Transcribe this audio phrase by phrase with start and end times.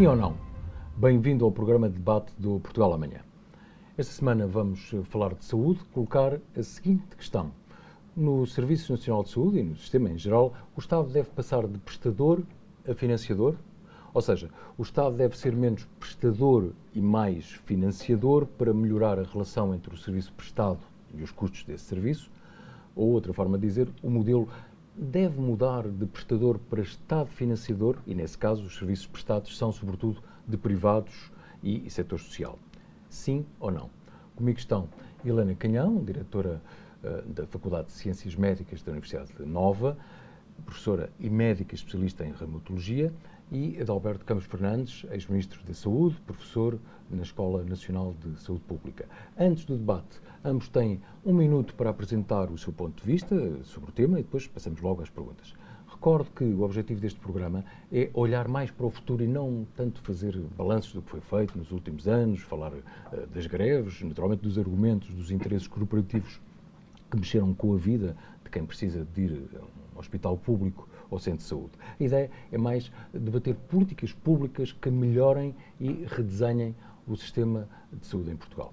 [0.00, 0.34] Sim ou não?
[0.96, 3.20] Bem-vindo ao programa de debate do Portugal Amanhã.
[3.98, 7.52] Esta semana vamos falar de saúde, colocar a seguinte questão.
[8.16, 11.78] No Serviço Nacional de Saúde e no sistema em geral, o Estado deve passar de
[11.80, 12.42] prestador
[12.88, 13.56] a financiador?
[14.14, 14.48] Ou seja,
[14.78, 19.98] o Estado deve ser menos prestador e mais financiador para melhorar a relação entre o
[19.98, 20.80] serviço prestado
[21.12, 22.30] e os custos desse serviço?
[22.96, 24.48] Ou outra forma de dizer, o modelo
[25.00, 30.22] deve mudar de prestador para Estado financiador, e nesse caso os serviços prestados são sobretudo
[30.46, 31.32] de privados
[31.62, 32.58] e, setor social.
[33.08, 33.88] Sim ou não?
[34.36, 34.88] Comigo estão
[35.24, 36.60] Helena Canhão, diretora
[37.02, 39.96] uh, da Faculdade de Ciências Médicas da Universidade de Nova,
[40.66, 43.10] professora e médica especialista em reumatologia,
[43.50, 46.78] e Adalberto Campos Fernandes, ex-ministro da Saúde, professor
[47.10, 49.08] na Escola Nacional de Saúde Pública.
[49.36, 53.90] Antes do debate, ambos têm um minuto para apresentar o seu ponto de vista sobre
[53.90, 55.52] o tema e depois passamos logo às perguntas.
[55.88, 60.00] Recordo que o objetivo deste programa é olhar mais para o futuro e não tanto
[60.00, 62.82] fazer balanços do que foi feito nos últimos anos, falar uh,
[63.34, 66.40] das greves, naturalmente dos argumentos, dos interesses corporativos
[67.10, 71.18] que mexeram com a vida de quem precisa de ir a um hospital público ou
[71.18, 71.72] centro de saúde.
[71.98, 76.74] A ideia é mais debater políticas públicas que melhorem e redesenhem
[77.06, 78.72] o sistema de saúde em Portugal.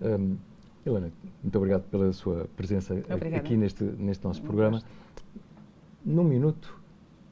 [0.00, 0.36] Um,
[0.84, 1.12] Helena,
[1.42, 3.36] muito obrigado pela sua presença Obrigada.
[3.36, 4.82] aqui neste, neste nosso programa.
[6.04, 6.80] Num minuto,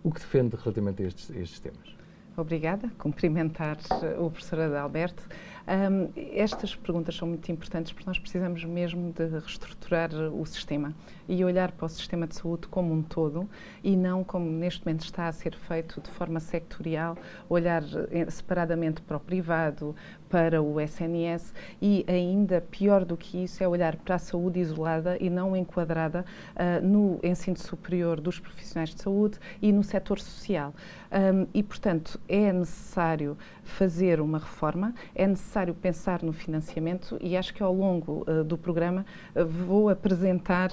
[0.02, 1.96] o que defende relativamente a estes, a estes temas?
[2.36, 2.90] Obrigada.
[2.98, 3.78] Cumprimentar
[4.18, 5.26] o professor Adalberto.
[5.66, 10.94] Um, estas perguntas são muito importantes porque nós precisamos mesmo de reestruturar o sistema
[11.28, 13.48] e olhar para o sistema de saúde como um todo
[13.82, 19.02] e não como neste momento está a ser feito de forma sectorial, olhar eh, separadamente
[19.02, 19.96] para o privado,
[20.28, 25.16] para o SNS e ainda pior do que isso é olhar para a saúde isolada
[25.20, 26.24] e não enquadrada
[26.54, 30.74] uh, no ensino superior dos profissionais de saúde e no setor social.
[31.12, 37.54] Um, e, portanto, é necessário fazer uma reforma, é necessário pensar no financiamento e acho
[37.54, 40.70] que ao longo uh, do programa uh, vou apresentar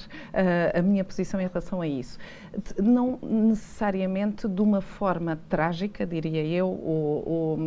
[0.73, 2.17] a minha posição em relação a isso.
[2.81, 7.57] Não necessariamente de uma forma trágica, diria eu, ou, ou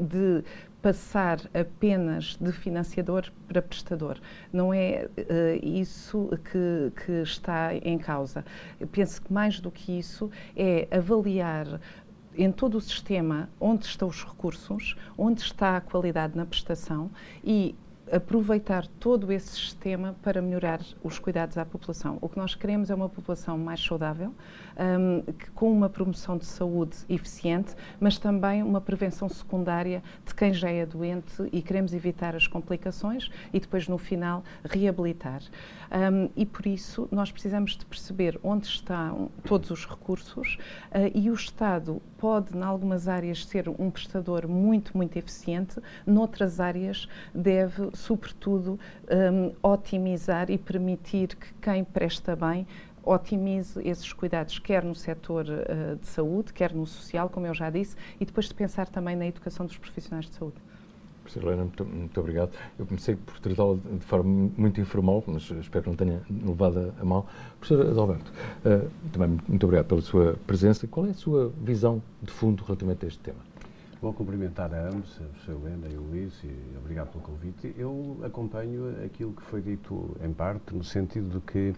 [0.00, 0.44] de
[0.82, 4.18] passar apenas de financiador para prestador.
[4.52, 8.44] Não é uh, isso que, que, está em causa.
[8.78, 11.80] Eu penso que mais do que isso é avaliar
[12.36, 17.10] em todo o sistema onde estão os recursos, onde está a qualidade na prestação
[17.42, 17.74] e
[18.10, 22.18] aproveitar todo esse sistema para melhorar os cuidados à população.
[22.20, 24.32] O que nós queremos é uma população mais saudável,
[24.78, 30.52] um, que, com uma promoção de saúde eficiente, mas também uma prevenção secundária de quem
[30.54, 35.42] já é doente e queremos evitar as complicações e depois, no final, reabilitar.
[35.96, 40.58] Um, e por isso nós precisamos de perceber onde estão todos os recursos
[40.90, 46.60] uh, e o Estado pode, em algumas áreas, ser um prestador muito, muito eficiente, noutras
[46.60, 48.78] áreas deve, sobretudo,
[49.10, 52.66] um, otimizar e permitir que quem presta bem
[53.02, 57.70] otimize esses cuidados, quer no setor uh, de saúde, quer no social, como eu já
[57.70, 60.60] disse, e depois de pensar também na educação dos profissionais de saúde.
[61.26, 62.52] Professora Helena, muito, muito, obrigado.
[62.78, 67.04] Eu comecei por tratá-la de forma muito informal, mas espero que não tenha levado a
[67.04, 67.26] mal.
[67.58, 68.32] Professor Adalberto,
[68.64, 70.86] uh, também muito obrigado pela sua presença.
[70.86, 73.40] Qual é a sua visão de fundo relativamente a este tema?
[74.00, 77.74] Vou cumprimentar a ambos, a professora Helena e o Luís, e obrigado pelo convite.
[77.76, 81.74] Eu acompanho aquilo que foi dito em parte, no sentido de que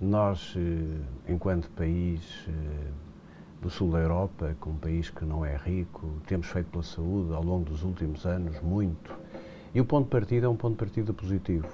[0.00, 2.90] nós, eh, enquanto país eh,
[3.60, 7.32] do sul da Europa, com um país que não é rico, temos feito pela saúde
[7.34, 9.12] ao longo dos últimos anos muito.
[9.74, 11.66] E o ponto de partida é um ponto de partida positivo.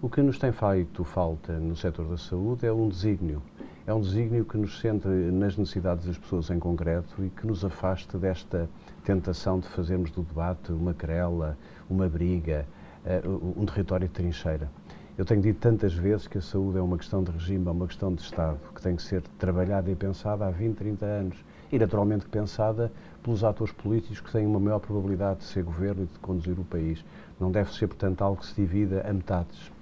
[0.00, 3.42] O que nos tem feito falta no setor da saúde é um desígnio.
[3.84, 7.64] É um desígnio que nos centra nas necessidades das pessoas em concreto e que nos
[7.64, 8.68] afasta desta
[9.02, 11.58] tentação de fazermos do debate uma querela,
[11.90, 12.64] uma briga,
[13.04, 14.70] uh, um território de trincheira.
[15.18, 17.88] Eu tenho dito tantas vezes que a saúde é uma questão de regime, é uma
[17.88, 21.44] questão de Estado, que tem que ser trabalhada e pensada há 20, 30 anos.
[21.72, 26.06] E, naturalmente, pensada pelos atores políticos que têm uma maior probabilidade de ser governo e
[26.06, 27.04] de conduzir o país.
[27.40, 29.72] Não deve ser, portanto, algo que se divida a metades.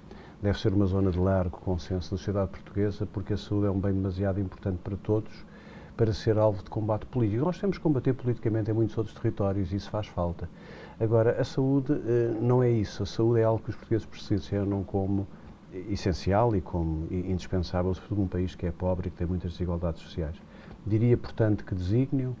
[0.41, 3.79] Deve ser uma zona de largo consenso na sociedade portuguesa, porque a saúde é um
[3.79, 5.45] bem demasiado importante para todos
[5.97, 7.43] para ser alvo de combate político.
[7.43, 10.47] Nós temos que combater politicamente em muitos outros territórios e isso faz falta.
[10.99, 13.01] Agora, a saúde eh, não é isso.
[13.01, 15.27] A saúde é algo que os portugueses percepcionam como
[15.73, 20.01] essencial e como indispensável, sobretudo num país que é pobre e que tem muitas desigualdades
[20.01, 20.35] sociais.
[20.85, 22.35] Diria, portanto, que desígnio,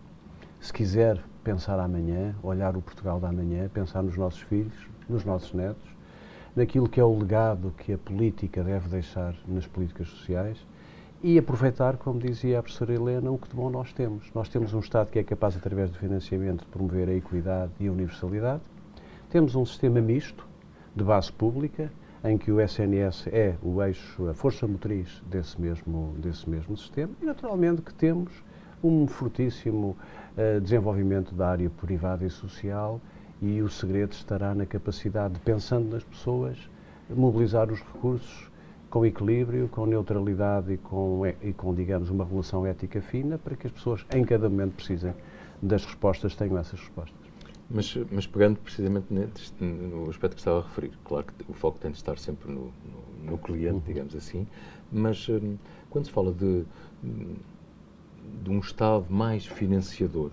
[0.59, 5.53] se quiser pensar amanhã, olhar o Portugal da amanhã, pensar nos nossos filhos, nos nossos
[5.53, 5.89] netos,
[6.55, 10.57] naquilo que é o legado que a política deve deixar nas políticas sociais
[11.21, 14.31] e aproveitar, como dizia a professora Helena, o que de bom nós temos.
[14.33, 17.87] Nós temos um Estado que é capaz, através do financiamento, de promover a equidade e
[17.87, 18.61] a universalidade.
[19.29, 20.45] Temos um sistema misto,
[20.95, 21.91] de base pública,
[22.23, 27.13] em que o SNS é o eixo, a força motriz desse mesmo, desse mesmo sistema,
[27.21, 28.31] e naturalmente que temos
[28.83, 29.95] um fortíssimo
[30.37, 33.01] uh, desenvolvimento da área privada e social,
[33.41, 36.57] e o segredo estará na capacidade de, pensando nas pessoas,
[37.09, 38.49] mobilizar os recursos
[38.89, 43.67] com equilíbrio, com neutralidade e com, e com, digamos, uma relação ética fina para que
[43.67, 45.13] as pessoas, em cada momento, precisem
[45.61, 47.26] das respostas, tenham essas respostas.
[47.69, 51.77] Mas, mas pegando precisamente neste, no aspecto que estava a referir, claro que o foco
[51.79, 52.71] tem de estar sempre no,
[53.25, 53.81] no, no cliente, uhum.
[53.85, 54.47] digamos assim,
[54.91, 55.57] mas um,
[55.89, 56.63] quando se fala de,
[58.41, 60.31] de um Estado mais financiador,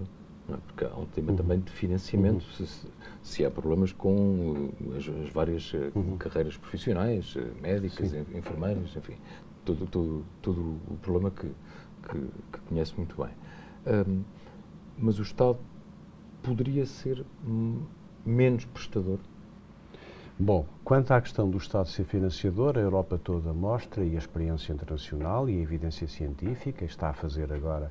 [0.49, 0.57] é?
[0.67, 1.37] porque há um tema uhum.
[1.37, 2.67] também de financiamento, uhum.
[2.67, 2.87] se,
[3.23, 6.17] se, há problemas com uh, as, as várias uh, uhum.
[6.17, 8.25] carreiras profissionais, uh, médicas, Sim.
[8.35, 9.17] enfermeiras, enfim,
[9.65, 11.49] todo, todo, todo o problema que,
[12.09, 12.19] que,
[12.53, 13.33] que conhece muito bem.
[13.87, 14.23] Um,
[14.99, 15.59] mas o Estado
[16.44, 17.25] poderia ser
[18.25, 19.19] menos prestador?
[20.38, 24.73] Bom, quanto à questão do Estado ser financiador, a Europa toda mostra, e a experiência
[24.73, 27.91] internacional e a evidência científica, está a fazer agora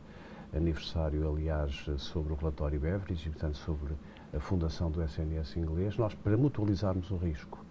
[0.56, 3.94] aniversário, aliás, sobre o relatório Beveridge, e, portanto, sobre
[4.32, 7.66] a fundação do SNS inglês, nós, para mutualizarmos o risco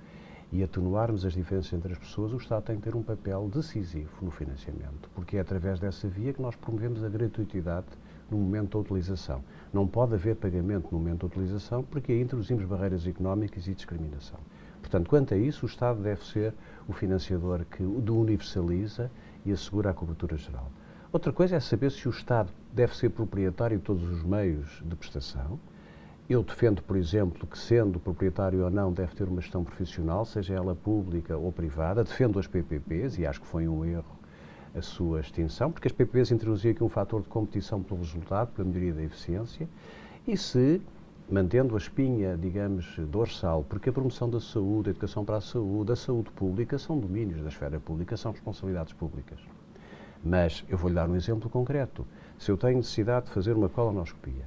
[0.51, 4.13] e atenuarmos as diferenças entre as pessoas, o Estado tem que ter um papel decisivo
[4.21, 7.87] no financiamento, porque é através dessa via que nós promovemos a gratuitidade
[8.33, 9.43] no momento da utilização.
[9.73, 14.41] Não pode haver pagamento no momento da utilização, porque aí introduzimos barreiras económicas e discriminação.
[14.81, 16.53] Portanto, quanto a isso, o Estado deve ser
[16.89, 19.11] o financiador que o universaliza
[19.47, 20.71] e assegura a cobertura geral.
[21.13, 24.97] Outra coisa é saber se o Estado deve ser proprietário de todos os meios de
[24.97, 25.59] prestação.
[26.29, 30.55] Eu defendo, por exemplo, que sendo proprietário ou não, deve ter uma gestão profissional, seja
[30.55, 32.03] ela pública ou privada.
[32.03, 34.22] Defendo as PPPs e acho que foi um erro
[34.75, 38.67] a sua extinção, porque as PPPs introduziam aqui um fator de competição pelo resultado, pela
[38.67, 39.69] melhoria da eficiência,
[40.27, 40.81] e se,
[41.31, 45.93] mantendo a espinha, digamos, dorsal, porque a promoção da saúde, a educação para a saúde,
[45.93, 49.39] a saúde pública são domínios da esfera pública, são responsabilidades públicas.
[50.25, 52.07] Mas eu vou-lhe dar um exemplo concreto.
[52.39, 54.47] Se eu tenho necessidade de fazer uma colonoscopia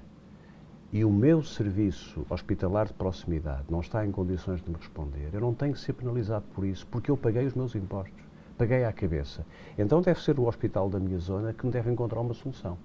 [0.91, 5.41] e o meu serviço hospitalar de proximidade não está em condições de me responder, eu
[5.41, 8.24] não tenho que ser penalizado por isso, porque eu paguei os meus impostos
[8.57, 9.45] paguei à cabeça.
[9.77, 12.77] Então deve ser o hospital da minha zona que me deve encontrar uma solução.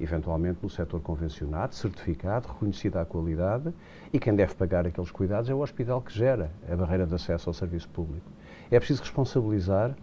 [0.00, 3.72] Eventualmente no setor convencionado, certificado, reconhecida a qualidade,
[4.12, 7.50] e quem deve pagar aqueles cuidados é o hospital que gera a barreira de acesso
[7.50, 8.30] ao serviço público.
[8.70, 9.96] É preciso responsabilizar,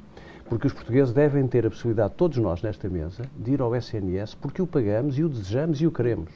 [0.50, 4.36] porque os portugueses devem ter a possibilidade, todos nós nesta mesa, de ir ao SNS
[4.36, 6.32] porque o pagamos e o desejamos e o queremos.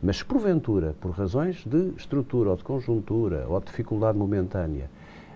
[0.00, 4.88] Mas se porventura, por razões de estrutura ou de conjuntura ou de dificuldade momentânea,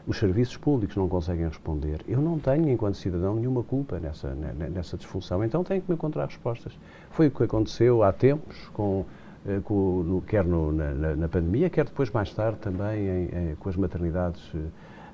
[0.09, 2.01] os serviços públicos não conseguem responder.
[2.09, 5.45] Eu não tenho, enquanto cidadão, nenhuma culpa nessa, nessa disfunção.
[5.45, 6.73] Então tenho que me encontrar respostas.
[7.11, 9.05] Foi o que aconteceu há tempos, com,
[9.47, 13.55] eh, com no, quer no, na, na, pandemia, quer depois, mais tarde, também em, em,
[13.57, 14.43] com as maternidades.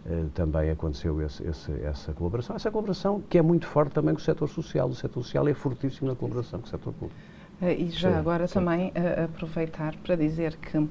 [0.06, 2.54] Uh, também aconteceu esse, esse, essa colaboração.
[2.54, 4.86] Essa colaboração que é muito forte também com o setor social.
[4.86, 7.20] O setor social é fortíssimo na colaboração com o setor público.
[7.60, 8.54] Uh, e já sim, agora sim.
[8.54, 10.86] também uh, aproveitar para dizer que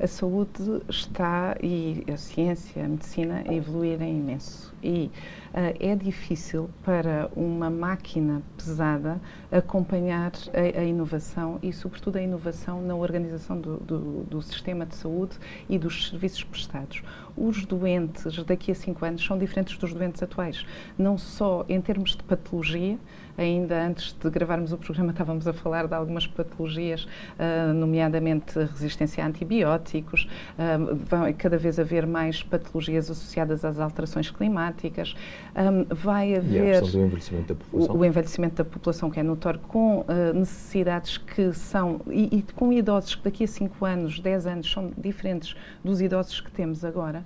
[0.00, 4.74] a saúde está e a ciência, a medicina evoluírem imenso.
[4.82, 5.10] E
[5.52, 9.20] uh, é difícil para uma máquina pesada
[9.52, 14.94] acompanhar a, a, inovação e, sobretudo, a inovação na organização do, do, do sistema de
[14.94, 15.36] saúde
[15.68, 17.02] e dos serviços prestados
[17.40, 20.64] os doentes daqui a cinco anos são diferentes dos doentes atuais.
[20.98, 22.98] Não só em termos de patologia,
[23.40, 29.24] ainda antes de gravarmos o programa estávamos a falar de algumas patologias, uh, nomeadamente resistência
[29.24, 30.28] a antibióticos,
[30.58, 35.16] uh, vão cada vez haver mais patologias associadas às alterações climáticas,
[35.56, 37.96] um, vai haver o envelhecimento da população.
[37.96, 42.42] O, o, envelhecimento da população que é notório, com uh, necessidades que são, e, e
[42.54, 46.84] com idosos que daqui a 5 anos, 10 anos, são diferentes dos idosos que temos
[46.84, 47.24] agora,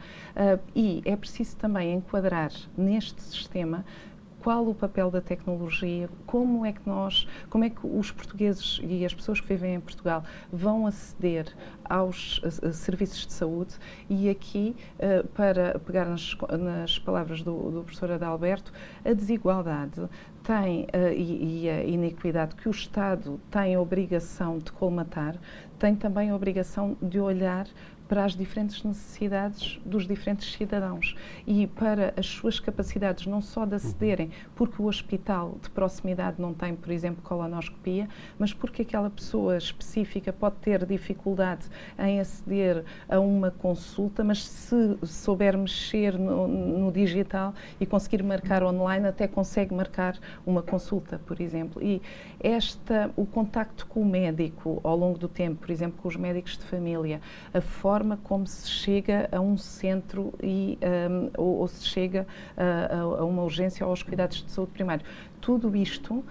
[0.75, 3.85] e é preciso também enquadrar neste sistema
[4.45, 9.03] qual o papel da tecnologia, como é que nós, como é que os portugueses e
[9.03, 10.23] as pessoas que vivem em Portugal
[10.53, 11.51] vão aceder
[11.83, 13.75] aos a, a serviços de saúde?
[14.07, 18.71] E aqui, uh, para pegar nas, nas palavras do, do, professor Adalberto,
[19.03, 20.07] a desigualdade
[20.43, 25.37] tem, uh, e, e, a inequidade que o Estado tem a obrigação de colmatar,
[25.79, 27.67] tem também a obrigação de olhar
[28.15, 33.75] para as diferentes necessidades dos diferentes cidadãos e para as suas capacidades não só de
[33.75, 39.57] acederem porque o hospital de proximidade não tem, por exemplo, colonoscopia, mas porque aquela pessoa
[39.57, 41.67] específica pode ter dificuldade
[41.99, 48.63] em aceder a uma consulta, mas se souber mexer no, no digital e conseguir marcar
[48.63, 50.17] online, até consegue marcar
[50.47, 51.83] uma consulta, por exemplo.
[51.83, 52.01] E
[52.39, 56.57] esta, o contacto com o médico ao longo do tempo, por exemplo, com os médicos
[56.57, 57.21] de família,
[57.53, 60.79] a forma como se chega a um centro e,
[61.11, 65.05] um, ou, ou, se chega a, a uma urgência ou aos cuidados de saúde primário.
[65.41, 66.25] Tudo isto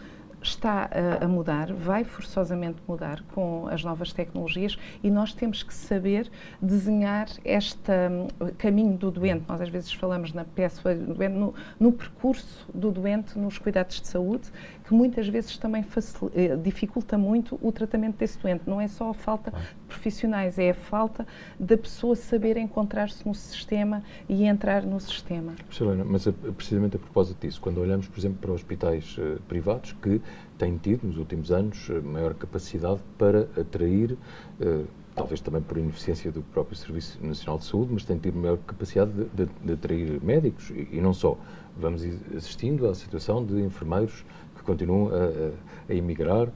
[0.44, 0.90] está
[1.22, 6.30] a, mudar, vai forçosamente mudar com as novas tecnologias e nós temos que saber
[6.62, 9.46] desenhar este um, caminho do doente.
[9.48, 14.02] Nós às vezes falamos na peça do doente, no, no, percurso do doente nos cuidados
[14.02, 14.52] de saúde,
[14.84, 15.86] que muitas vezes também
[16.34, 18.64] eh, dificulta muito o tratamento desse doente.
[18.68, 21.26] Não é só a falta de profissionais, é a falta
[21.60, 25.54] da pessoa saber encontrar-se no sistema e entrar no sistema.
[25.80, 29.94] Helena, mas a, precisamente a propósito disso, quando olhamos, por exemplo, para hospitais uh, privados
[29.94, 30.22] que
[30.58, 34.18] têm tido nos últimos anos uh, maior capacidade para atrair
[34.60, 34.86] uh,
[35.16, 39.12] talvez também por ineficiência do próprio Serviço Nacional de Saúde, mas têm tido maior capacidade
[39.12, 41.38] de, de, de atrair médicos e, e, não só.
[41.78, 42.04] Vamos
[42.36, 44.24] assistindo à situação de enfermeiros
[44.64, 46.48] que continuam a, a, emigrar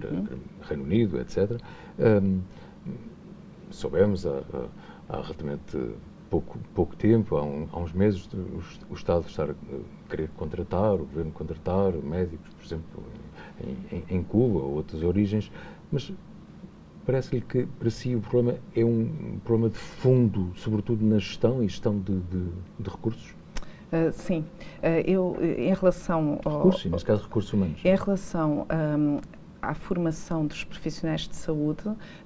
[0.00, 0.26] para, uhum.
[0.62, 1.60] Reino Unido, etc.
[1.98, 2.40] Um,
[3.70, 4.42] soubemos há,
[5.08, 5.78] há relativamente
[6.30, 9.54] pouco, pouco tempo, há, um, há uns meses, o, o, Estado estar a
[10.08, 13.02] querer contratar, o Governo contratar médicos, por exemplo,
[13.60, 15.50] em, em, em Cuba ou outras origens,
[15.92, 16.12] mas
[17.04, 21.68] parece-lhe que para si o problema é um problema de fundo, sobretudo na gestão e
[21.68, 22.48] gestão de, de,
[22.80, 23.34] de recursos?
[23.94, 27.80] Uh, sim, uh, eu em relação ao, recursos, nesse caso recursos humanos.
[27.84, 28.66] Em relação
[28.98, 29.20] um,
[29.62, 31.84] à formação dos profissionais de saúde,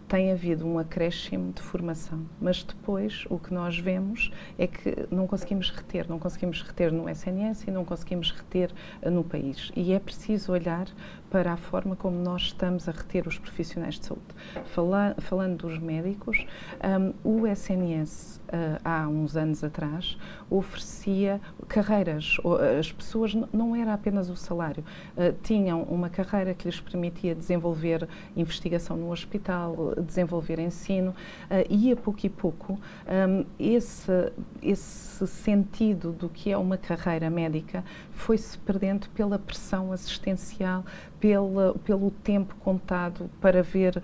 [0.09, 5.27] tem havido um acréscimo de formação, mas depois o que nós vemos é que não
[5.27, 8.73] conseguimos reter, não conseguimos reter no SNS e não conseguimos reter
[9.03, 9.71] uh, no país.
[9.77, 10.87] E é preciso olhar
[11.31, 14.25] para a forma como nós estamos a reter os profissionais de saúde.
[14.65, 16.47] Fala, falando dos médicos,
[17.25, 20.17] um, o SNS uh, há uns anos atrás,
[20.49, 21.39] oferecia
[21.69, 22.39] carreiras.
[22.79, 24.83] As pessoas não era apenas o salário,
[25.17, 31.93] uh, tinham uma carreira que lhes permitia desenvolver investigação no hospital, desenvolver ensino, uh, e
[31.93, 38.59] a pouco e pouco um, esse, esse sentido do que é uma carreira médica foi-se
[38.59, 40.85] perdendo pela pressão assistencial,
[41.21, 44.03] pela, pelo tempo contado para ver.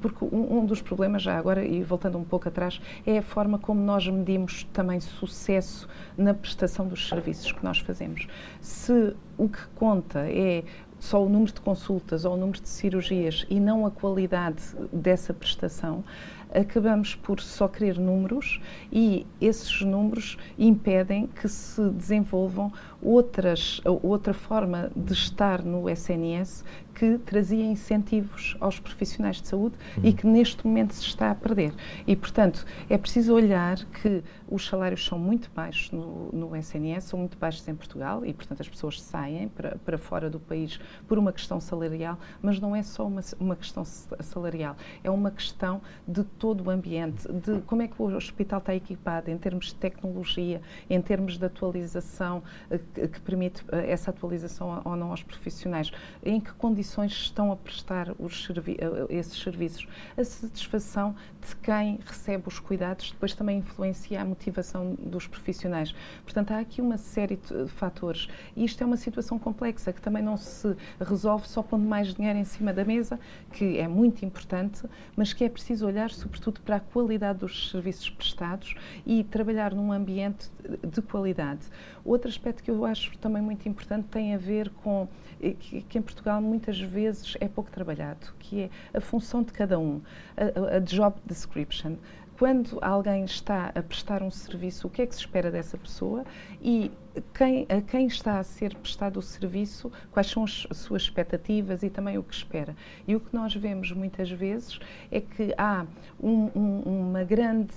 [0.00, 3.58] Porque um, um, dos problemas, já agora, e voltando um pouco atrás, é a forma
[3.58, 8.26] como nós medimos também sucesso na prestação dos serviços que nós fazemos.
[8.60, 10.64] Se o que conta é
[10.98, 14.62] só o número de consultas ou o número de cirurgias e não a qualidade
[14.92, 16.04] dessa prestação,
[16.52, 18.60] acabamos por só querer números
[18.92, 26.64] e esses números impedem que se desenvolvam outras, outra forma de estar no SNS
[26.98, 30.04] que trazia incentivos aos profissionais de saúde uhum.
[30.04, 31.72] e que neste momento se está a perder.
[32.04, 37.20] E, portanto, é preciso olhar que os salários são muito baixos no, no SNS, são
[37.20, 41.18] muito baixos em Portugal e, portanto, as pessoas saem para, para fora do país por
[41.18, 46.24] uma questão salarial, mas não é só uma, uma questão salarial, é uma questão de
[46.24, 50.60] todo o ambiente, de como é que o hospital está equipado em termos de tecnologia,
[50.90, 55.90] em termos de atualização, eh, que, permite eh, essa atualização ou não aos profissionais,
[56.22, 59.86] em que condições estão a prestar servi eh, esses serviços.
[60.16, 61.14] A satisfação
[61.46, 65.94] de quem recebe os cuidados depois também influencia a motivação dos profissionais.
[66.24, 68.28] Portanto, há aqui uma série de fatores.
[68.56, 72.38] E isto é uma situação complexa que também não se resolve só pondo mais dinheiro
[72.38, 73.18] em cima da mesa,
[73.52, 74.82] que é muito importante,
[75.16, 78.74] mas que é preciso olhar sobretudo para a qualidade dos serviços prestados
[79.06, 80.50] e trabalhar num ambiente
[80.86, 81.60] de qualidade.
[82.04, 85.08] Outro aspecto que eu acho também muito importante tem a ver com
[85.40, 89.52] eh, que, que em Portugal muitas vezes é pouco trabalhado, que é a função de
[89.52, 90.00] cada um,
[90.36, 91.96] a, a job description.
[92.38, 96.24] Quando alguém está a prestar um serviço, o que é que se espera dessa pessoa
[96.62, 96.90] e
[97.34, 101.90] quem, a quem está a ser prestado o serviço, quais são as suas expectativas e
[101.90, 102.74] também o que espera.
[103.06, 104.78] E o que nós vemos muitas vezes
[105.10, 105.86] é que há
[106.20, 107.74] um, um, uma grande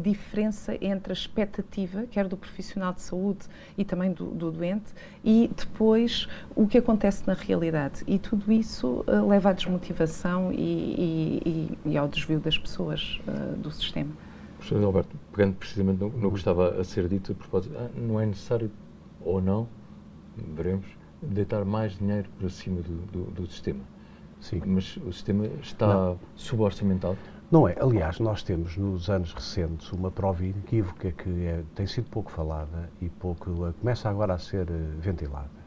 [0.00, 3.46] diferença entre a expectativa, quer do profissional de saúde
[3.76, 4.92] e também do, do doente,
[5.24, 8.02] e depois o que acontece na realidade.
[8.06, 13.56] E tudo isso uh, leva à desmotivação e, e, e, ao desvio das pessoas uh,
[13.56, 14.12] do sistema.
[14.62, 18.20] Professor Alberto, pegando precisamente no, no que estava a ser dito, a propósito, ah, não
[18.20, 18.70] é necessário
[19.24, 19.68] ou não,
[20.36, 20.86] veremos,
[21.20, 23.80] deitar mais dinheiro para cima do, do, do sistema.
[24.40, 24.60] Sim.
[24.66, 26.18] Mas o sistema está não.
[26.34, 27.16] suborçamentado?
[27.50, 27.76] Não é.
[27.78, 32.90] Aliás, nós temos nos anos recentes uma prova inequívoca que é, tem sido pouco falada
[33.00, 34.66] e pouco começa agora a ser
[34.98, 35.62] ventilada.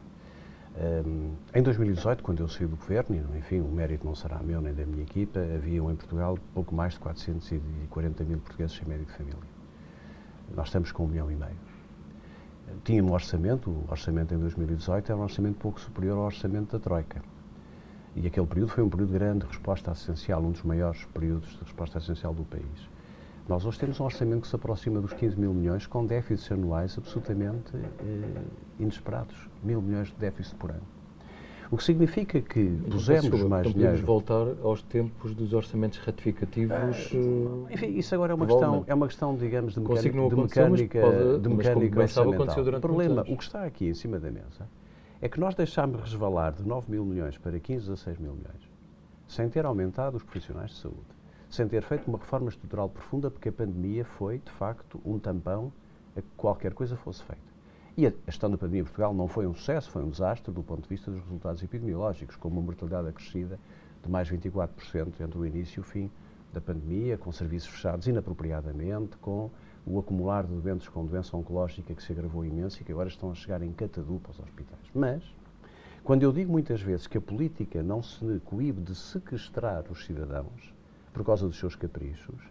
[0.78, 4.60] Um, em 2018, quando eu saí do governo, e enfim, o mérito não será meu
[4.60, 9.10] nem da minha equipa, haviam em Portugal pouco mais de 440 mil portugueses sem médico
[9.12, 9.56] de família.
[10.54, 11.56] Nós estamos com um milhão e meio.
[12.84, 16.78] Tínhamos um orçamento, o orçamento em 2018 era um orçamento pouco superior ao orçamento da
[16.78, 17.22] Troika.
[18.14, 21.60] E aquele período foi um período de grande resposta essencial, um dos maiores períodos de
[21.60, 22.88] resposta essencial do país.
[23.48, 26.98] Nós hoje temos um orçamento que se aproxima dos 15 mil milhões, com déficits anuais
[26.98, 28.42] absolutamente eh,
[28.80, 29.36] inesperados.
[29.62, 30.95] Mil milhões de déficit por ano.
[31.70, 34.06] O que significa que pusemos então, mais então dinheiro...
[34.06, 36.76] voltar aos tempos dos orçamentos ratificativos...
[36.76, 41.00] Ah, enfim, isso agora é uma questão, é uma questão, digamos, de mecânica, de mecânica,
[41.00, 42.64] pode, de mecânica orçamental.
[42.76, 44.68] O problema, o que está aqui em cima da mesa,
[45.20, 48.70] é que nós deixámos resvalar de 9 mil milhões para 15, 16 mil milhões,
[49.26, 51.16] sem ter aumentado os profissionais de saúde
[51.48, 55.72] sem ter feito uma reforma estrutural profunda, porque a pandemia foi, de facto, um tampão
[56.16, 57.45] a que qualquer coisa fosse feita.
[57.98, 60.62] E a gestão da pandemia em Portugal não foi um sucesso, foi um desastre do
[60.62, 63.58] ponto de vista dos resultados epidemiológicos, com uma mortalidade acrescida
[64.02, 66.10] de mais 24% entre o início e o fim
[66.52, 69.50] da pandemia, com serviços fechados inapropriadamente, com
[69.86, 73.30] o acumular de doentes com doença oncológica que se agravou imenso e que agora estão
[73.30, 74.90] a chegar em catadupa aos hospitais.
[74.94, 75.22] Mas,
[76.04, 80.74] quando eu digo muitas vezes que a política não se coíbe de sequestrar os cidadãos,
[81.14, 82.42] por causa dos seus caprichos,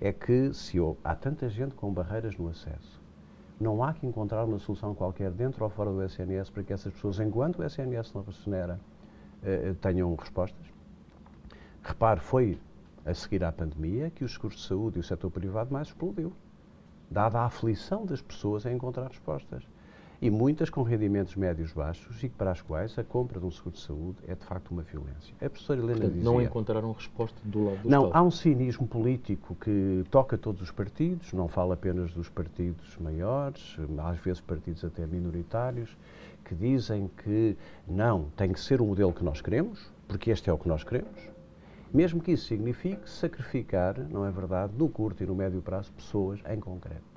[0.00, 3.01] é que se há tanta gente com barreiras no acesso,
[3.60, 6.92] não há que encontrar uma solução qualquer dentro ou fora do SNS para que essas
[6.92, 8.80] pessoas, enquanto o SNS não regenera,
[9.42, 10.66] eh, eh, tenham respostas.
[11.82, 12.58] Repare, foi
[13.04, 16.32] a seguir à pandemia que os seguros de saúde e o setor privado mais explodiu,
[17.10, 19.62] dada a aflição das pessoas em encontrar respostas
[20.22, 23.74] e muitas com rendimentos médios baixos e para as quais a compra de um seguro
[23.74, 25.34] de saúde é de facto uma violência.
[25.44, 26.30] A professora Helena Portanto, dizia...
[26.30, 28.16] Não encontraram resposta do lado do Não, Estado.
[28.16, 33.76] há um cinismo político que toca todos os partidos, não fala apenas dos partidos maiores,
[33.98, 35.90] às vezes partidos até minoritários,
[36.44, 37.56] que dizem que
[37.88, 40.84] não, tem que ser o modelo que nós queremos, porque este é o que nós
[40.84, 41.20] queremos,
[41.92, 46.38] mesmo que isso signifique sacrificar, não é verdade, no curto e no médio prazo, pessoas
[46.48, 47.11] em concreto.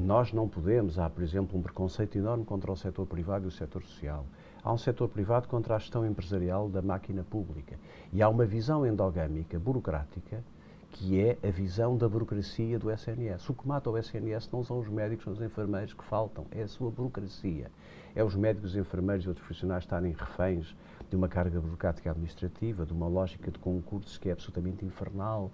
[0.00, 3.50] Nós não podemos, há, por exemplo, um preconceito enorme contra o setor privado e o
[3.50, 4.24] setor social.
[4.64, 7.76] Há um setor privado contra a gestão empresarial da máquina pública.
[8.10, 10.42] E há uma visão endogâmica, burocrática,
[10.90, 13.50] que é a visão da burocracia do SNS.
[13.50, 16.62] O que mata o SNS não são os médicos, são os enfermeiros que faltam, é
[16.62, 17.70] a sua burocracia.
[18.14, 20.74] É os médicos, os enfermeiros e outros profissionais estarem reféns
[21.10, 25.50] de uma carga burocrática administrativa, de uma lógica de concursos que é absolutamente infernal,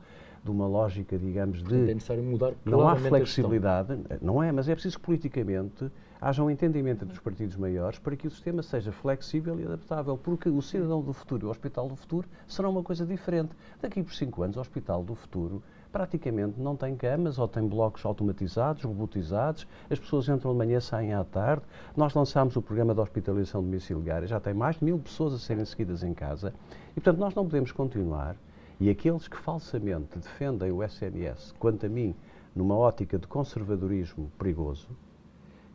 [0.47, 1.91] de uma lógica, digamos, de.
[1.91, 6.51] É necessário mudar Não há flexibilidade, não é, mas é preciso que politicamente haja um
[6.51, 10.63] entendimento entre os partidos maiores para que o sistema seja flexível e adaptável, porque o
[10.63, 13.51] cidadão do futuro e o hospital do futuro serão uma coisa diferente.
[13.83, 18.05] Daqui por cinco anos, o hospital do futuro praticamente não tem camas ou tem blocos
[18.05, 21.63] automatizados, robotizados, as pessoas entram de manhã, saem à tarde.
[21.97, 25.65] Nós lançámos o programa de hospitalização domiciliária, já tem mais de mil pessoas a serem
[25.65, 26.53] seguidas em casa
[26.93, 28.37] e, portanto, nós não podemos continuar
[28.79, 32.15] e aqueles que falsamente defendem o SNS, quanto a mim,
[32.55, 34.89] numa ótica de conservadorismo perigoso,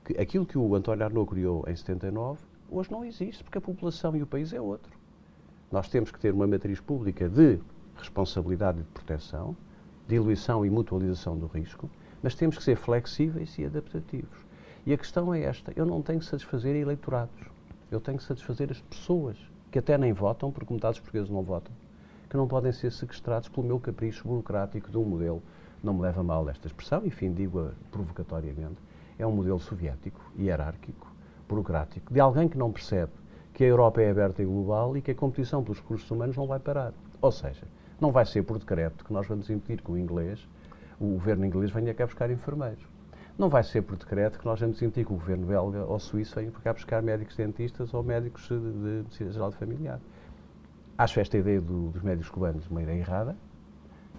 [0.05, 4.15] que aquilo que o António Arnaud criou em 79, hoje não existe, porque a população
[4.15, 4.95] e o país é outro.
[5.71, 7.59] Nós temos que ter uma matriz pública de
[7.95, 9.57] responsabilidade e de proteção,
[10.07, 11.89] diluição e mutualização do risco,
[12.21, 14.45] mas temos que ser flexíveis e adaptativos.
[14.85, 17.41] E a questão é esta: eu não tenho que satisfazer eleitorados,
[17.89, 19.37] eu tenho que satisfazer as pessoas,
[19.71, 21.73] que até nem votam, porque metade dos portugueses não votam
[22.31, 25.43] que não podem ser sequestrados pelo meu capricho burocrático de um modelo,
[25.83, 28.77] não me leva mal esta expressão, enfim, digo-a provocatoriamente,
[29.19, 31.13] é um modelo soviético, hierárquico,
[31.49, 33.11] burocrático, de alguém que não percebe
[33.53, 36.47] que a Europa é aberta e global e que a competição pelos recursos humanos não
[36.47, 36.93] vai parar.
[37.21, 37.67] Ou seja,
[37.99, 40.47] não vai ser por decreto que nós vamos impedir que o inglês,
[41.01, 42.87] o governo inglês, venha cá buscar enfermeiros.
[43.37, 46.35] Não vai ser por decreto que nós vamos impedir que o governo belga ou suíço
[46.35, 49.99] venha cá buscar médicos dentistas ou médicos de medicina geral de familiar.
[50.97, 53.35] Acho esta ideia do, dos médicos cubanos uma ideia errada,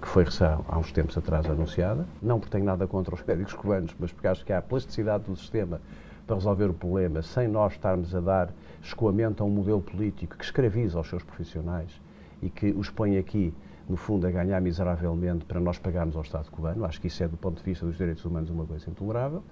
[0.01, 0.25] que foi
[0.69, 2.07] há uns tempos atrás anunciada.
[2.21, 5.37] Não porque tenho nada contra os médicos cubanos, mas porque acho que há plasticidade do
[5.37, 5.81] sistema
[6.27, 8.51] para resolver o problema sem nós estarmos a dar
[8.83, 12.01] escoamento a um modelo político que escraviza os seus profissionais
[12.43, 13.55] e que os põe aqui,
[13.89, 16.85] no fundo, a ganhar miseravelmente para nós pagarmos ao Estado cubano.
[16.85, 19.43] Acho que isso é, do ponto de vista dos direitos humanos, uma coisa intolerável.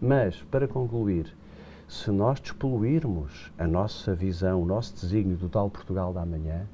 [0.00, 1.34] Mas, para concluir,
[1.90, 6.64] se nós despoluirmos a nossa visão, o nosso desígnio do tal Portugal da amanhã,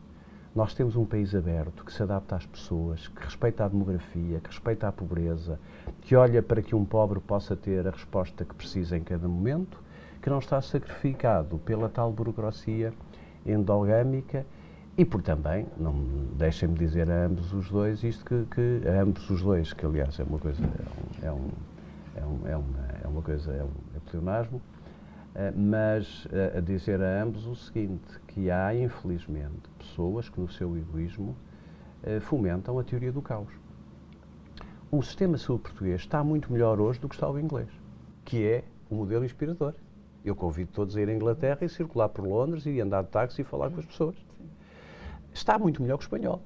[0.54, 4.50] nós temos um país aberto que se adapta às pessoas, que respeita a demografia, que
[4.50, 5.58] respeita a pobreza,
[6.02, 9.82] que olha para que um pobre possa ter a resposta que precisa em cada momento,
[10.20, 12.92] que não está sacrificado pela tal burocracia
[13.46, 14.44] endogâmica
[14.98, 15.94] E por também, não
[16.36, 20.20] deixem-me dizer a ambos os dois isto que, que, a ambos os dois, que aliás
[20.20, 20.62] é uma coisa,
[21.22, 21.48] é, um,
[22.14, 24.75] é, um, é, uma, é uma coisa, é um é pleonasmo, uh,
[25.54, 30.76] mas uh, a dizer a ambos o seguinte, que há infelizmente pessoas que no seu
[30.76, 31.36] egoísmo
[32.02, 33.52] uh, fomentam a teoria do caos.
[34.90, 37.68] O sistema de saúde português está muito melhor hoje do que está o inglês,
[38.24, 39.74] que é o modelo inspirador.
[40.24, 43.42] Eu convido todos a ir à Inglaterra e circular por Londres e andar de táxi
[43.42, 44.16] e falar com as pessoas
[45.38, 46.42] está muito melhor que o espanhol.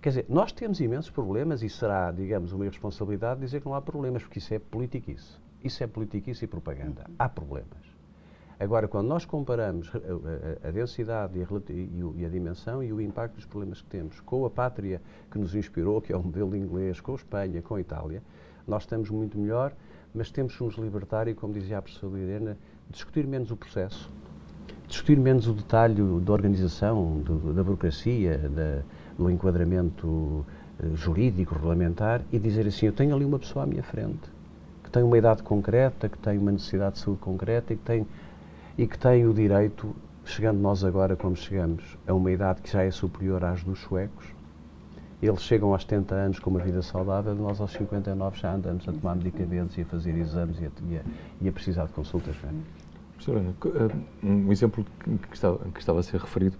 [0.00, 3.82] Quer dizer, nós temos imensos problemas e será, digamos, uma irresponsabilidade dizer que não há
[3.82, 5.38] problemas, porque isso é politiquice.
[5.62, 7.04] Isso é politiquice e propaganda.
[7.08, 7.14] Uhum.
[7.18, 7.98] Há problemas.
[8.60, 11.46] Agora, quando nós comparamos a, a, a densidade e a,
[12.16, 15.54] e a, dimensão e o impacto dos problemas que temos com a pátria que nos
[15.54, 18.20] inspirou, que é o modelo inglês, com a Espanha, com a Itália,
[18.66, 19.72] nós estamos muito melhor,
[20.12, 22.56] mas temos que nos libertar e, como dizia a professora Irena,
[22.90, 24.10] discutir menos o processo,
[24.88, 28.82] discutir menos o detalhe da organização, do, da burocracia, da,
[29.16, 33.82] do enquadramento uh, jurídico, regulamentar e dizer assim: eu tenho ali uma pessoa à minha
[33.84, 34.37] frente
[34.88, 38.06] que tem uma idade concreta, que tem uma necessidade de saúde concreta e que tem,
[38.78, 42.82] e que tem o direito, chegando nós agora como chegamos, a uma idade que já
[42.82, 44.24] é superior às dos suecos.
[45.20, 48.92] Eles chegam aos 70 anos com uma vida saudável, nós aos 59 já andamos a
[48.92, 51.02] tomar medicamentos e a fazer exames e a, e a,
[51.42, 52.34] e a precisar de consultas.
[52.44, 52.48] É?
[53.16, 54.86] Professora, eh, um exemplo
[55.28, 56.56] que estava, que estava a ser referido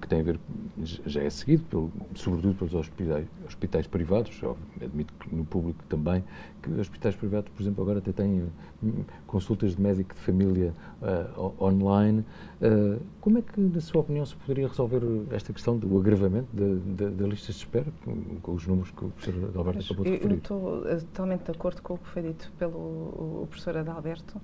[0.00, 0.40] que tem a ver,
[0.82, 4.40] já é seguido, pelo, sobretudo pelos hospitais, hospitais privados,
[4.80, 6.22] admito que no público também,
[6.62, 8.44] que hospitais privados, por exemplo, agora até têm
[8.82, 12.24] hum, consultas de médico de família uh, online.
[12.60, 15.00] Uh, como é que, na sua opinião, se poderia resolver
[15.32, 19.44] esta questão do agravamento da, lista de espera, com, com, os números que o professor
[19.48, 20.32] Adalberto Mas acabou de referir?
[20.32, 24.42] Eu estou totalmente de acordo com o que foi dito pelo professor Adalberto uh,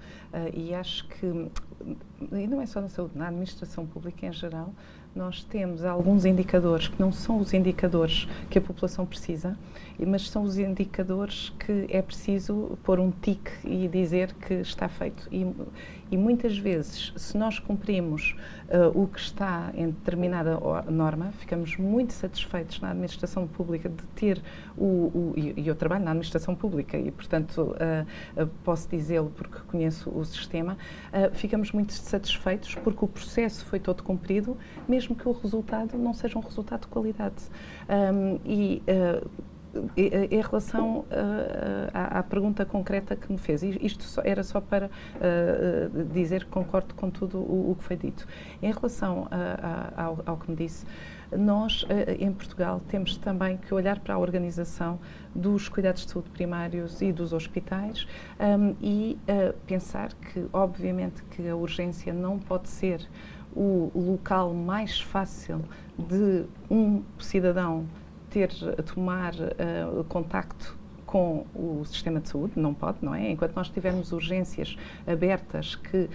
[0.52, 1.26] e acho que,
[2.32, 4.74] e não é só na saúde, na administração pública em geral,
[5.18, 9.58] nós temos alguns indicadores que não são os indicadores que a população precisa,
[9.98, 15.26] mas são os indicadores que é preciso pôr um tique e dizer que está feito.
[15.32, 15.44] E,
[16.10, 18.34] e muitas vezes, se nós cumprimos
[18.68, 20.58] uh, o que está em determinada
[20.90, 24.42] norma, ficamos muito satisfeitos na administração pública de ter
[24.76, 24.84] o.
[24.84, 30.10] o e, eu trabalho na administração pública e, portanto, uh, uh, posso dizê-lo porque conheço
[30.10, 30.76] o sistema,
[31.32, 34.56] ficamos muito satisfeitos porque o processo foi todo cumprido,
[34.88, 37.36] mesmo que o resultado não seja um resultado de qualidade.
[37.88, 38.82] Um, e
[39.96, 41.06] em relação uh,
[41.92, 46.50] à, à, pergunta concreta que me fez, isto só, era só para uh, dizer que
[46.50, 48.26] concordo com tudo o, o que foi dito.
[48.62, 50.86] Em relação a, ao, ao, que me disse,
[51.36, 51.86] nós
[52.18, 54.98] em Portugal temos também que olhar para a organização
[55.34, 58.06] dos cuidados de saúde primários e dos hospitais
[58.40, 59.18] um, e
[59.66, 63.06] pensar que, obviamente, que a urgência não pode ser
[63.54, 65.64] o local mais fácil
[65.98, 67.86] de um cidadão
[68.46, 68.50] ter,
[68.84, 70.76] tomar uh, contacto
[71.08, 73.30] com o sistema de saúde, não pode, não é?
[73.30, 76.08] Enquanto nós tivermos urgências abertas que uh,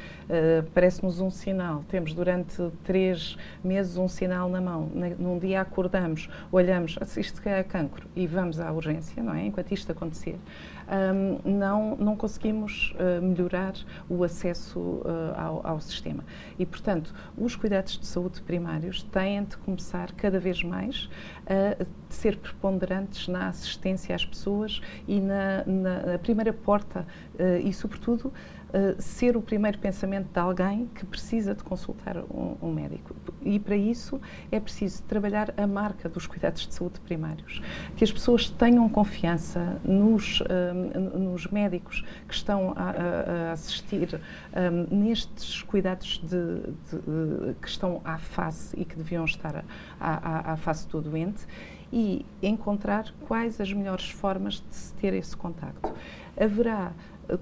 [0.72, 6.96] parece-nos um sinal, temos durante três meses um sinal na mão, num dia acordamos, olhamos,
[7.02, 9.48] ah, isto é cancro e vamos à urgência, não é?
[9.48, 10.38] Enquanto isto acontecer,
[10.88, 13.74] um, não, não conseguimos uh, melhorar
[14.10, 15.04] o acesso uh,
[15.36, 16.24] ao, ao, sistema.
[16.58, 21.10] E, portanto, os cuidados de saúde primários têm de começar cada vez mais
[21.46, 28.32] a ser preponderantes na assistência às pessoas e na, na primeira porta uh, e, sobretudo,
[28.98, 33.16] ser o primeiro pensamento de alguém que precisa de consultar um, um, médico.
[33.44, 34.20] E para isso
[34.52, 37.62] é preciso trabalhar a marca dos cuidados de saúde primários,
[37.96, 44.20] que as pessoas tenham confiança nos, uh, nos médicos que estão a, a assistir
[44.56, 49.64] um, nestes cuidados de, de, que estão à face e que deviam estar
[50.00, 51.46] à, à, face do doente
[51.92, 55.94] e encontrar quais as melhores formas de se ter esse contacto.
[56.36, 56.92] Haverá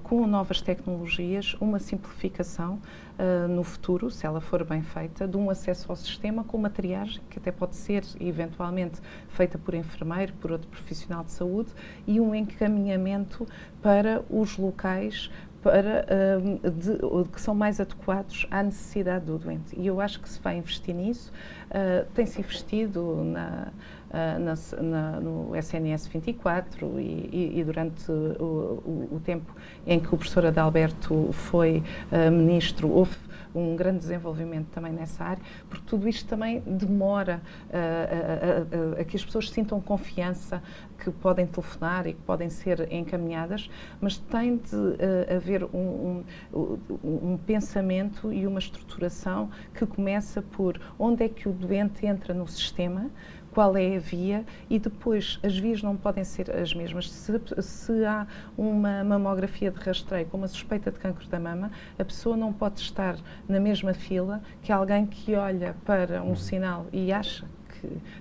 [0.03, 2.79] com novas tecnologias, uma simplificação
[3.17, 6.69] uh, no futuro, se ela for bem feita, de um acesso ao sistema com uma
[6.69, 11.71] triagem, que até pode ser eventualmente feita por enfermeiro, por outro profissional de saúde,
[12.05, 13.47] e um encaminhamento
[13.81, 16.05] para os locais para,
[16.39, 19.79] uh, de, que são mais adequados à necessidade do doente.
[19.79, 21.31] E eu acho que se vai investir nisso,
[21.67, 23.71] uh, tem-se investido na
[24.11, 29.55] uh, na, na, no SNS 24 e, e, e durante o, o, o, tempo
[29.87, 33.15] em que o professor Adalberto foi uh, ministro, houve
[33.53, 39.03] um grande desenvolvimento também nessa área, porque tudo isto também demora uh, a, a, a,
[39.03, 40.61] que as pessoas sintam confiança
[41.03, 46.79] que podem telefonar e que podem ser encaminhadas, mas tem de uh, haver um, um,
[47.03, 52.47] um, pensamento e uma estruturação que começa por onde é que o doente entra no
[52.47, 53.09] sistema,
[53.51, 57.11] qual é a via e depois as vias não podem ser as mesmas.
[57.11, 62.05] Se, se, há uma mamografia de rastreio com uma suspeita de cancro da mama, a
[62.05, 63.17] pessoa não pode estar
[63.49, 66.35] na mesma fila que alguém que olha para um uhum.
[66.35, 67.45] sinal e acha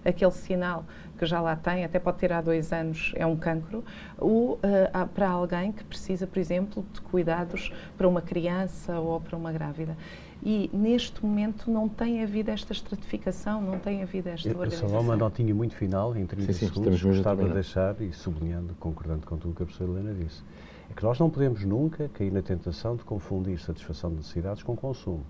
[0.05, 0.85] aquele sinal
[1.18, 3.85] que já lá tem, até pode ter há dois anos, é um cancro,
[4.16, 9.37] ou uh, para alguém que precisa, por exemplo, de cuidados para uma criança ou para
[9.37, 9.96] uma grávida.
[10.42, 14.88] E neste momento não tem havido esta estratificação, não tem havido esta organização.
[14.88, 18.75] Só uma notinha muito final, em 30 sim, sim, segundos, gostava de deixar, e sublinhando,
[18.81, 20.42] concordando com tudo o que a professora Helena disse,
[20.90, 24.75] é que nós não podemos nunca cair na tentação de confundir satisfação de necessidades com
[24.75, 25.25] consumo.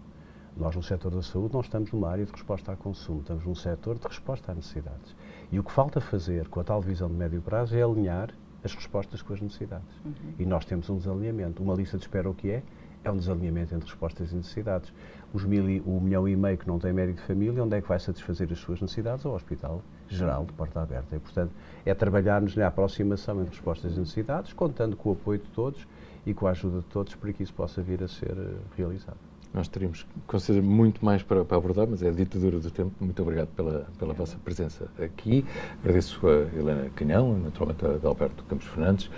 [0.56, 3.54] Nós, no setor da saúde, não estamos numa área de resposta ao consumo, estamos num
[3.54, 5.14] setor de resposta às necessidades.
[5.50, 8.30] E o que falta fazer com a tal visão de médio prazo é alinhar
[8.62, 9.88] as respostas com as necessidades.
[10.04, 10.34] Uhum.
[10.38, 11.62] E nós temos um desalinhamento.
[11.62, 12.62] Uma lista de espera o que é?
[13.02, 14.92] É um desalinhamento entre respostas e necessidades.
[15.32, 17.80] Os mil e, o milhão e meio que não tem médico de família, onde é
[17.80, 19.24] que vai satisfazer as suas necessidades?
[19.24, 21.16] Ao Hospital Geral de Porta Aberta.
[21.16, 21.52] E, portanto,
[21.86, 25.86] é trabalharmos na aproximação entre respostas e necessidades, contando com o apoio de todos
[26.26, 29.29] e com a ajuda de todos para que isso possa vir a ser eh, realizado.
[29.52, 32.92] Nós teríamos, com certeza, muito mais para, para, abordar, mas é a ditadura do tempo.
[33.00, 35.44] Muito obrigado pela, pela vossa presença aqui.
[35.80, 39.10] Agradeço a Helena Canhão, naturalmente a Alberto Campos Fernandes.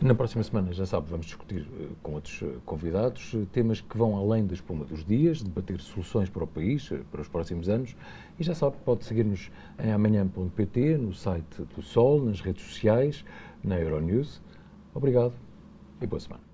[0.00, 3.98] Na próxima semana, já sabe, vamos discutir uh, com outros uh, convidados uh, temas que
[3.98, 7.96] vão além da espuma dos dias, debater soluções para o país, para os próximos anos.
[8.38, 9.50] E já sabe, pode seguir-nos
[9.82, 13.24] em amanhã.pt, no site do Sol, nas redes sociais,
[13.64, 14.40] na Euronews.
[14.94, 15.32] Obrigado
[16.00, 16.47] e boa semana.